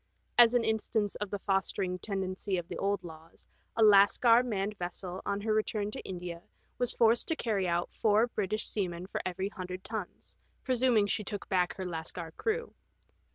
[0.35, 5.21] As an instance of the fostering tendency of the old laws, a Lascar manned vessel
[5.27, 6.41] on her return to India
[6.79, 11.47] was forced to carry out four British seamen for every hundred tons, presuming she took
[11.49, 12.73] back her Lascar crew.